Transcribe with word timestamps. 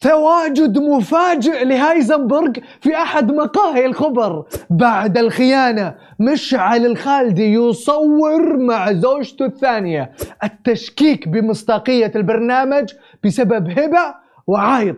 تواجد 0.00 0.78
مفاجئ 0.78 1.64
لهايزنبرغ 1.64 2.52
في 2.80 2.94
أحد 2.94 3.32
مقاهي 3.32 3.86
الخبر. 3.86 4.44
بعد 4.70 5.18
الخيانة 5.18 5.94
مشعل 6.18 6.86
الخالدي 6.86 7.52
يصور 7.52 8.56
مع 8.56 8.92
زوجته 8.92 9.44
الثانية 9.46 10.12
التشكيك 10.44 11.28
بمصداقية 11.28 12.12
البرنامج 12.16 12.92
بسبب 13.24 13.78
هبة 13.78 14.14
وعايض. 14.46 14.96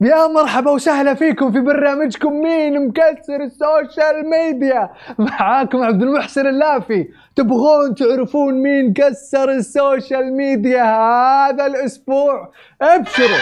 يا 0.00 0.26
مرحبا 0.26 0.70
وسهلا 0.70 1.14
فيكم 1.14 1.52
في 1.52 1.60
برنامجكم 1.60 2.32
مين 2.32 2.88
مكسر 2.88 3.40
ال 3.42 3.55
social 3.55 4.30
media. 4.30 4.90
معاكم 5.18 5.82
عبد 5.82 6.02
المحسن 6.02 6.46
اللافي. 6.46 7.08
تبغون 7.36 7.94
تعرفون 7.94 8.54
مين 8.62 8.92
كسر 8.92 9.50
ال 9.50 9.62
social 9.62 10.36
media 10.36 10.82
هذا 10.82 11.66
الأسبوع؟ 11.66 12.52
ابشروا. 12.82 13.38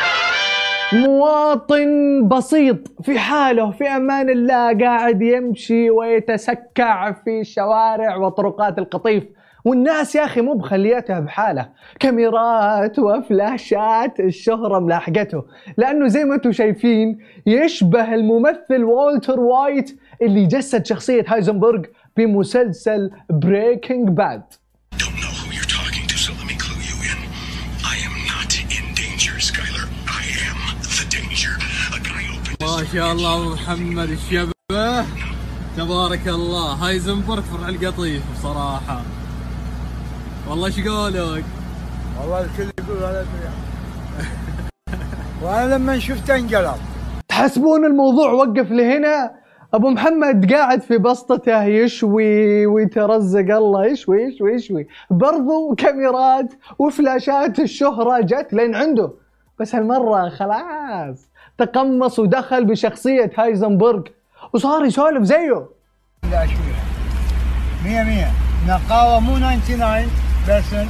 مواطن 0.93 1.89
بسيط 2.29 2.79
في 3.03 3.19
حاله 3.19 3.71
في 3.71 3.89
أمان 3.89 4.31
الله 4.31 4.79
قاعد 4.79 5.23
يمشي 5.23 5.91
ويتسكع 5.91 7.13
في 7.13 7.45
شوارع 7.45 8.17
وطرقات 8.17 8.79
القطيف. 8.79 9.25
والناس 9.67 10.15
يا 10.15 10.25
أخي 10.25 10.41
مو 10.41 10.55
بخليتها 10.55 11.21
بحاله 11.21 11.69
كاميرات 12.01 12.99
وفلاشات 12.99 14.21
الشهرة 14.21 14.79
ملاحقته. 14.79 15.45
لأنه 15.79 16.09
زي 16.09 16.25
ما 16.25 16.35
أنتم 16.35 16.53
شايفين 16.53 17.19
يشبه 17.47 18.15
الممثل 18.15 18.85
والتر 18.85 19.41
وايت 19.41 20.01
اللي 20.23 20.47
جسد 20.47 20.87
شخصية 20.87 21.25
هايزنبرغ 21.29 21.83
بمسلسل 22.17 23.11
Breaking 23.31 24.09
Bad 24.09 24.43
ما 32.61 32.85
شاء 32.93 33.13
الله 33.13 33.55
محمد 33.55 34.11
الشبه 34.11 34.53
تبارك 35.77 36.29
الله. 36.29 36.73
هايزنبرغ 36.73 37.41
فرع 37.41 37.69
القطيف 37.69 38.23
بصراحة. 38.33 39.16
والله 40.51 40.67
إيش 40.67 40.89
قولك؟ 40.89 41.45
والله 42.21 42.41
الكل 42.41 42.71
يقول 42.79 43.03
هذا 43.03 43.21
الدنيا 43.21 43.51
وأنا 45.43 45.75
لما 45.75 45.99
شفته 45.99 46.37
انقلب. 46.37 46.81
تحسبون 47.29 47.85
الموضوع 47.85 48.33
وقف 48.33 48.71
لهنا؟ 48.71 49.35
أبو 49.75 49.91
محمد 49.91 50.53
قاعد 50.53 50.83
في 50.83 50.99
بسطته 50.99 51.65
يشوي 51.65 52.67
ويترزق. 52.67 53.57
الله 53.57 53.87
يشوي 53.87 54.23
يشوي 54.23 54.55
يشوي. 54.55 54.87
برضو 55.11 55.75
كاميرات 55.75 56.55
وفلاشات 56.79 57.59
الشهرة 57.59 58.21
جت 58.21 58.53
لين 58.53 58.75
عنده. 58.75 59.11
بس 59.59 59.75
هالمرة 59.75 60.29
خلاص 60.29 61.29
تقمص 61.59 62.19
ودخل 62.19 62.65
بشخصية 62.65 63.31
هايزنبرغ. 63.39 64.03
وصار 64.53 64.85
يسولف 64.85 65.23
زيه. 65.23 65.67
لا 66.31 66.47
شوية 66.47 66.83
مية 67.85 68.03
مية. 68.03 68.31
نقاوة 68.69 69.21
مو 69.21 69.37
99 69.37 70.26
percent 70.47 70.89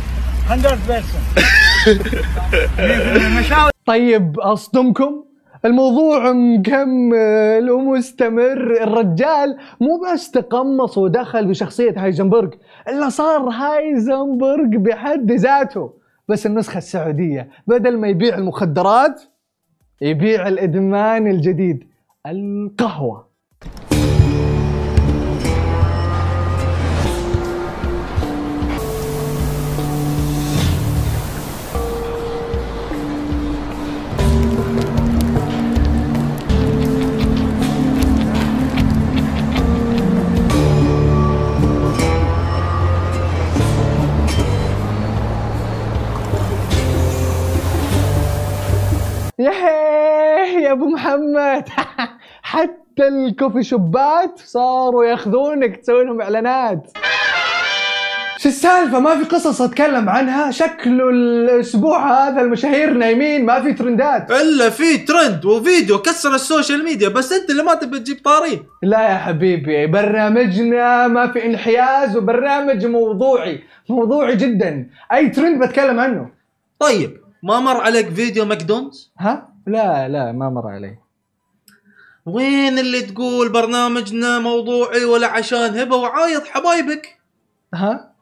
100 0.51 0.79
percent 0.89 1.47
مشاوي 3.39 3.71
طيب 3.87 4.41
أصدمكم؟ 4.41 5.25
الموضوع 5.65 6.33
مكمل 6.33 7.71
ومستمر 7.71 8.83
الرجال 8.83 9.59
مو 9.81 10.01
بس 10.01 10.31
تقمص 10.31 10.99
ودخل 10.99 11.47
بشخصية 11.47 11.95
هايزنبرغ 11.97 12.49
إلا 12.89 13.09
صار 13.09 13.49
هايزنبرغ 13.49 14.67
بحد 14.67 15.33
ذاته. 15.33 15.93
بس 16.29 16.47
النسخة 16.47 16.79
السعودية 16.79 17.51
بدل 17.67 17.99
ما 17.99 18.09
يبيع 18.09 18.39
المخدرات 18.39 19.23
يبيع 20.01 20.49
الإدمان 20.49 21.27
الجديد 21.27 21.85
القهوة. 22.27 23.29
محمد. 51.07 51.69
حتى 52.53 53.09
ال 53.09 53.17
coffee 53.17 53.63
shop 53.63 54.25
ات 54.25 54.41
صاروا 54.45 55.05
ياخذونك 55.05 55.77
تسوي 55.77 56.05
لهم 56.05 56.21
إعلانات. 56.21 56.91
شو 58.39 58.49
السالفة؟ 58.49 59.01
ما 59.01 59.17
في 59.17 59.25
قصص 59.25 59.63
أتكلم 59.63 60.09
عنها. 60.09 60.51
شكله 60.51 61.11
الأسبوع 61.11 62.29
هذا 62.29 62.41
المشاهير 62.41 62.91
نايمين 62.91 63.45
ما 63.45 63.63
في 63.63 63.73
ترندات. 63.73 64.31
إلا 64.31 64.71
في 64.71 64.99
ترند 64.99 65.45
وفيديو 65.45 65.99
كسر 65.99 66.35
ال 66.35 66.42
social 66.42 66.85
media 66.85 67.09
بس 67.09 67.33
أنت 67.33 67.51
اللي 67.51 67.63
ما 67.63 67.75
تبي 67.75 67.99
تجيب 67.99 68.25
طاريه 68.25 68.63
لا 68.83 69.09
يا 69.11 69.17
حبيبي 69.17 69.87
برنامجنا 69.87 71.09
ما 71.09 71.33
في 71.33 71.47
انحياز 71.47 72.17
وبرنامج 72.17 72.87
موضوعي 72.87 73.63
موضوعي 73.89 74.37
جدا. 74.37 74.91
أي 75.13 75.29
ترند 75.29 75.65
بتكلم 75.65 76.01
عنه. 76.01 76.31
طيب 76.79 77.21
ما 77.43 77.61
مر 77.61 77.81
عليك 77.81 78.09
فيديو 78.09 78.45
ماكدونالدز؟ 78.45 79.13
ها؟ 79.19 79.56
لا 79.67 80.09
لا 80.09 80.33
ما 80.33 80.51
مر 80.51 80.69
علي. 80.69 80.99
وين 82.27 82.79
اللي 82.79 83.03
تقول 83.03 83.49
برنامجنا 83.49 84.39
موضوعي 84.39 85.05
ولا 85.05 85.27
عشان 85.27 85.79
هبة 85.79 85.97
وعايض 85.97 86.43
حبايبك؟ 86.45 87.19
ها؟ 87.75 88.13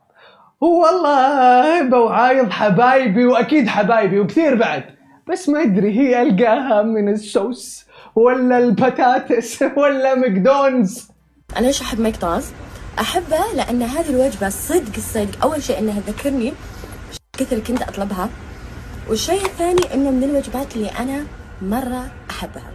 هو 0.62 0.82
والله 0.82 1.78
هبة 1.78 1.98
وعايض 1.98 2.50
حبايبي 2.50 3.26
وأكيد 3.26 3.68
حبايبي 3.68 4.20
وكثير 4.20 4.54
بعد. 4.54 4.84
بس 5.30 5.48
ما 5.48 5.62
أدري 5.62 5.98
هي 5.98 6.22
ألقاها 6.22 6.82
من 6.82 7.12
الصوص 7.12 7.86
ولا 8.14 8.58
البطاطس 8.58 9.62
ولا 9.78 10.14
ماكدونالدز. 10.14 11.08
أنا 11.56 11.66
ليش 11.66 11.82
أحب 11.82 12.00
ماكدونالدز؟ 12.00 12.52
احبه 13.00 13.38
لأن 13.56 13.82
هذه 13.82 14.10
الوجبة 14.10 14.48
صدق 14.48 14.96
الصدق 14.96 15.42
أول 15.44 15.62
شيء 15.62 15.78
إنها 15.78 16.00
تذكرني 16.00 16.52
كثر 17.38 17.58
كنت 17.58 17.82
أطلبها. 17.82 18.28
والشيء 19.08 19.44
الثاني 19.44 19.94
إنه 19.94 20.10
من 20.10 20.24
الوجبات 20.24 20.76
اللي 20.76 20.88
أنا 20.88 21.26
مرة 21.62 22.10
أحبها. 22.30 22.72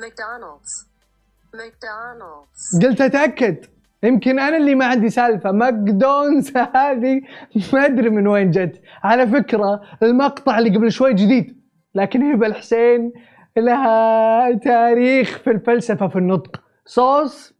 McDonald's. 0.00 0.86
McDonald's. 1.56 2.86
قلت 2.86 3.00
أتأكد. 3.00 3.64
يمكن 4.02 4.38
أنا 4.38 4.56
اللي 4.56 4.74
ما 4.74 4.86
عندي 4.86 5.10
سالفة. 5.10 5.52
ماكدونز 5.52 6.56
هذه 6.56 7.20
ما 7.72 7.84
أدري 7.86 8.10
من 8.10 8.26
وين 8.26 8.50
جت. 8.50 8.82
على 9.02 9.26
فكرة 9.26 9.80
المقطع 10.02 10.58
اللي 10.58 10.76
قبل 10.76 10.92
شوي 10.92 11.14
جديد. 11.14 11.62
لكن 11.94 12.32
هبه 12.32 12.46
الحسين 12.46 13.12
لها 13.56 14.52
تاريخ 14.52 15.38
في 15.38 15.50
الفلسفة 15.50 16.08
في 16.08 16.16
النطق. 16.16 16.62
صوص؟ 16.86 17.52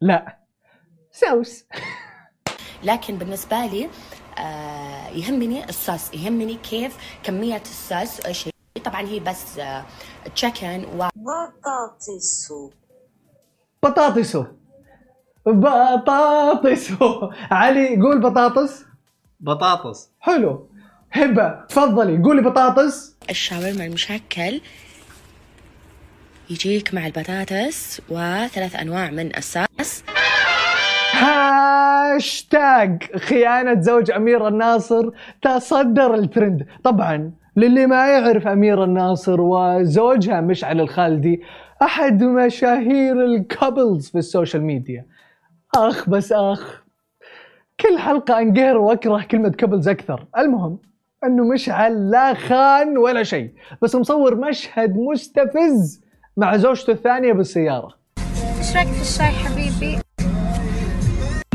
لا. 0.00 0.38
سوس. 1.10 1.64
لكن 2.84 3.16
بالنسبة 3.16 3.66
لي 3.66 3.88
يهمني 5.12 5.68
الصوص 5.68 6.14
يهمني 6.14 6.54
كيف 6.54 6.96
كمية 7.22 7.62
الصوص 7.62 8.24
وايش 8.24 8.46
هي 8.46 8.52
طبعا 8.84 9.00
هي 9.00 9.20
بس 9.20 9.58
آه 9.58 9.84
تشيكن 10.34 10.84
و 10.84 11.08
بطاطسو. 11.16 12.70
بطاطسه 13.82 14.52
بطاطسه 15.46 17.30
علي 17.50 17.96
قول 17.96 18.20
بطاطس. 18.20 18.84
بطاطس. 19.40 20.10
حلو. 20.20 20.68
هبة 21.12 21.64
تفضلي 21.68 22.22
قولي 22.22 22.42
بطاطس. 22.42 23.14
الشاورما 23.30 23.84
المشكل 23.86 24.60
يجيك 26.50 26.94
مع 26.94 27.06
البطاطس 27.06 28.00
وثلاث 28.08 28.76
أنواع 28.76 29.10
من 29.10 29.36
ال 29.36 29.45
sauce. 29.45 30.02
hashtag 31.14 33.02
خيانة 33.16 33.80
زوج 33.80 34.10
أمير 34.10 34.48
الناصر 34.48 35.10
تصدر 35.42 36.14
الترند. 36.14 36.66
طبعا 36.84 37.32
للي 37.56 37.86
ما 37.86 38.06
يعرف 38.06 38.46
أمير 38.46 38.84
الناصر 38.84 39.40
وزوجها 39.40 40.40
مشعل 40.40 40.80
الخالدي 40.80 41.42
أحد 41.82 42.22
مشاهير 42.22 43.24
ال 43.24 43.35
couples 43.35 44.10
في 44.10 44.18
ال 44.18 44.24
social 44.24 44.62
media. 44.62 45.06
أخ 45.76 46.08
بس 46.08 46.32
أخ 46.32 46.84
كل 47.80 47.98
حلقة 47.98 48.38
أنقهر 48.38 48.78
وأكره 48.78 49.24
كلمة 49.30 49.48
couples 49.48 49.88
أكثر. 49.88 50.26
المهم 50.38 50.78
أنه 51.24 51.44
مشعل 51.44 52.10
لا 52.10 52.34
خان 52.34 52.98
ولا 52.98 53.22
شيء 53.22 53.50
بس 53.82 53.94
مصور 53.96 54.34
مشهد 54.34 54.96
مستفز 54.96 56.00
مع 56.36 56.56
زوجته 56.56 56.90
الثانية 56.90 57.32
بالسيارة. 57.32 57.88
إيش 58.58 58.76
رأيك 58.76 58.88
في 58.88 59.02
الشاي؟ 59.02 59.53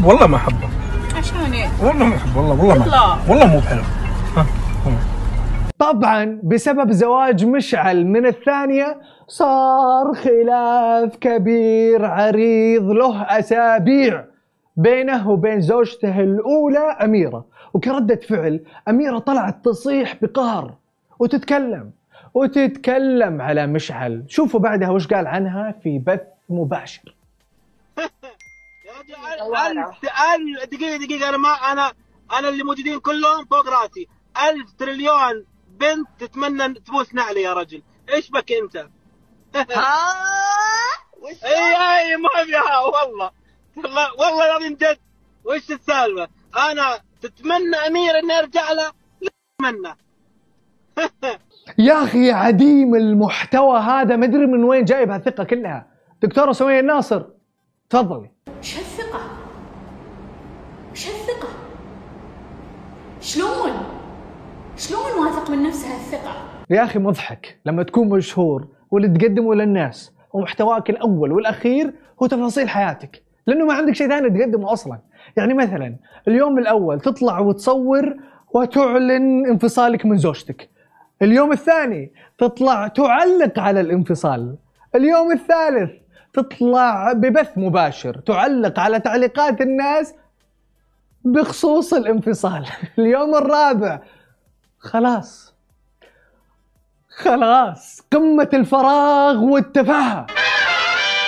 والله 0.05 0.27
ما 0.27 0.35
أحبه. 0.35 0.67
عشاني 1.17 1.63
والله 1.83 2.05
مو 2.05 2.15
بحلو 2.15 2.41
والله 2.41 2.65
والله 2.65 2.85
ما 2.85 3.17
والله 3.29 3.47
مو 3.47 3.59
بحلو. 3.59 3.81
طبعا 5.79 6.39
بسبب 6.43 6.91
زواج 6.91 7.45
مشعل 7.45 8.05
من 8.07 8.25
الثانية 8.25 8.97
صار 9.27 10.13
خلاف 10.13 11.15
كبير 11.15 12.05
عريض 12.05 12.83
له 12.83 13.21
أسابيع 13.23 14.25
بينه 14.77 15.29
وبين 15.29 15.61
زوجته 15.61 16.19
الأولى 16.19 16.97
أميرة. 17.03 17.45
وكردة 17.73 18.19
فعل 18.29 18.59
أميرة 18.87 19.19
طلعت 19.19 19.65
تصيح 19.65 20.15
بقهر. 20.21 20.73
وتتكلم. 21.19 21.91
وتتكلم 22.33 23.41
على 23.41 23.67
مشعل. 23.67 24.23
شوفوا 24.27 24.59
بعدها 24.59 24.89
وش 24.89 25.07
قال 25.07 25.27
عنها 25.27 25.75
في 25.83 25.99
بث 25.99 26.21
مباشر. 26.49 27.15
ألف 29.13 30.05
ألف 30.35 30.65
دقيقة 30.71 30.97
دقيقة. 30.97 31.29
أنا 31.29 31.37
ما 31.37 31.49
أنا 31.49 31.93
أنا 32.39 32.49
اللي 32.49 32.63
موجودين 32.63 32.99
كلهم 32.99 33.45
فوق 33.45 33.69
راسي. 33.69 34.07
ألف 34.49 34.71
تريليون 34.73 35.45
بنت 35.67 36.07
تتمنى 36.19 36.73
تبوس 36.73 37.13
نعلي 37.13 37.41
يا 37.41 37.53
رجل. 37.53 37.83
إيش 38.13 38.29
بك 38.31 38.51
أنت؟ 38.51 38.75
إي 41.43 41.75
إي 41.75 42.17
ما 42.17 42.29
فيها 42.45 42.79
والله. 42.79 43.31
والله 43.77 44.13
والله 44.19 44.45
العظيم 44.45 44.73
جد. 44.73 44.97
وش 45.45 45.71
السالفة؟ 45.71 46.27
أنا 46.71 46.99
تتمنى 47.21 47.75
أمير 47.87 48.19
إني 48.19 48.39
أرجع 48.39 48.71
له؟ 48.71 48.91
لا 49.21 49.29
أتمنى. 49.61 49.95
يا 51.87 52.03
أخي 52.03 52.31
عديم 52.31 52.95
المحتوى 52.95 53.79
هذا. 53.79 54.15
ما 54.15 54.25
أدري 54.25 54.45
من 54.45 54.63
وين 54.63 54.85
جايب 54.85 55.09
هالثقة 55.11 55.43
كلها. 55.43 55.87
دكتورة 56.21 56.51
سميه 56.51 56.79
الناصر. 56.79 57.38
تفضلي 57.89 58.29
وش 58.59 58.77
هالثقة؟ 58.77 59.19
وش 60.91 61.07
هالثقة؟ 61.07 61.47
شلون؟ 63.21 63.71
شلون 64.77 65.25
واثق 65.25 65.51
من 65.51 65.63
نفسه 65.63 65.87
هالثقة؟ 65.95 66.31
يا 66.69 66.83
أخي 66.83 66.99
مضحك 66.99 67.59
لما 67.65 67.83
تكون 67.83 68.09
مشهور 68.09 68.67
واللي 68.91 69.19
تقدمه 69.19 69.55
للناس 69.55 70.13
ومحتواك 70.33 70.89
الأول 70.89 71.31
والأخير 71.31 71.93
هو 72.23 72.27
تفاصيل 72.27 72.69
حياتك 72.69 73.23
لأنه 73.47 73.65
ما 73.65 73.73
عندك 73.73 73.95
شيء 73.95 74.07
ثاني 74.09 74.29
تقدمه 74.29 74.73
أصلا 74.73 74.99
يعني 75.37 75.53
مثلا 75.53 75.95
اليوم 76.27 76.59
الأول 76.59 76.99
تطلع 77.01 77.39
وتصور 77.39 78.15
وتعلن 78.53 79.45
انفصالك 79.45 80.05
من 80.05 80.17
زوجتك 80.17 80.69
اليوم 81.21 81.51
الثاني 81.51 82.11
تطلع 82.37 82.87
تعلق 82.87 83.59
على 83.59 83.81
الانفصال 83.81 84.55
اليوم 84.95 85.31
الثالث 85.31 85.91
تطلع 86.33 87.13
ببث 87.13 87.57
مباشر 87.57 88.19
تعلق 88.19 88.79
على 88.79 88.99
تعليقات 88.99 89.61
الناس 89.61 90.13
بخصوص 91.23 91.93
الانفصال. 91.93 92.65
اليوم 92.99 93.35
الرابع. 93.35 93.99
خلاص. 94.79 95.53
خلاص. 97.09 98.01
قمة 98.11 98.49
الفراغ 98.53 99.43
والتفاهة. 99.43 100.25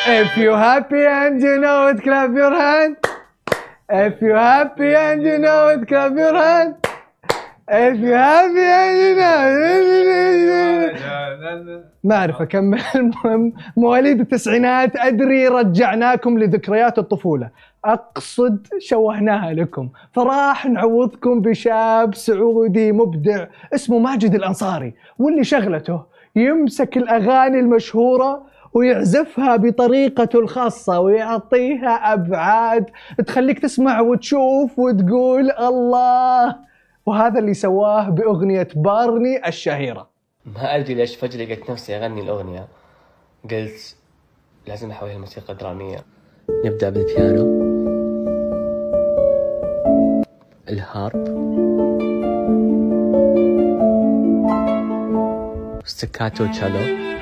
If 0.07 0.35
you 0.37 0.51
happy 0.53 1.05
and 1.05 1.41
you 1.41 1.59
know 1.59 1.87
it 1.87 2.01
clap 2.01 2.31
your 2.33 2.53
hand. 2.55 2.97
If 3.89 4.21
you 4.21 4.33
happy 4.33 4.95
and 4.95 5.21
you 5.21 5.37
know 5.37 5.67
it 5.67 5.87
clap 5.87 6.13
your 6.15 6.33
hand. 6.33 6.80
ما 12.03 12.15
أعرف 12.15 12.41
اكمل 12.41 12.79
المهم 12.95 13.53
مواليد 13.77 14.19
التسعينات 14.19 14.95
أدري 14.95 15.47
رجعناكم 15.47 16.39
لذكريات 16.39 16.99
الطفولة. 16.99 17.49
أقصد 17.85 18.67
شوهناها 18.79 19.53
لكم. 19.53 19.89
فراح 20.13 20.65
نعوضكم 20.65 21.41
بشاب 21.41 22.15
سعودي 22.15 22.91
مبدع 22.91 23.45
اسمه 23.75 23.99
ماجد 23.99 24.35
الأنصاري 24.35 24.93
واللي 25.19 25.43
شغلته 25.43 26.01
يمسك 26.35 26.97
الأغاني 26.97 27.59
المشهورة 27.59 28.43
ويعزفها 28.73 29.55
بطريقته 29.55 30.39
الخاصة 30.39 30.99
ويعطيها 30.99 32.13
أبعاد 32.13 32.85
تخليك 33.27 33.59
تسمع 33.59 33.99
وتشوف 34.01 34.79
وتقول 34.79 35.51
الله 35.51 36.55
وهذا 37.05 37.39
اللي 37.39 37.53
سواه 37.53 38.09
بأغنية 38.09 38.67
بارني 38.75 39.47
الشهيرة. 39.47 40.09
ما 40.45 40.75
أدري 40.75 40.93
ليش 40.93 41.15
فجأة 41.15 41.45
لقيت 41.45 41.71
نفسي 41.71 41.97
أغني 41.97 42.21
الأغنية. 42.21 42.67
قلت 43.51 43.95
لازم 44.67 44.91
أحولها 44.91 45.15
لموسيقى 45.15 45.55
درامية. 45.55 45.97
نبدأ 46.65 46.89
بالبيانو. 46.89 47.61
الهارب. 50.69 51.41
ستكاتو 55.85 56.45
تشالو. 56.45 57.20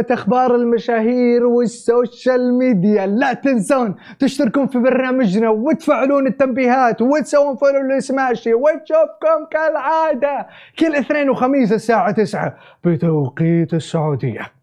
كانت 0.00 0.10
أخبار 0.12 0.54
المشاهير 0.54 1.46
وال 1.46 1.73
social 1.73 2.54
media. 2.58 3.06
لا 3.06 3.32
تنسون 3.32 3.94
تشتركون 4.18 4.66
في 4.66 4.78
برنامجنا 4.78 5.48
وتفعلون 5.48 6.26
التنبيهات 6.26 7.02
وتسوون 7.02 7.56
follow 7.56 7.96
لسماشي 7.96 8.54
ونشوفكم 8.54 9.46
كالعادة. 9.50 10.46
كل 10.78 10.94
اثنين 10.96 11.30
وخميس 11.30 11.72
الساعة 11.72 12.10
9 12.10 12.56
بتوقيت 12.84 13.74
السعودية. 13.74 14.59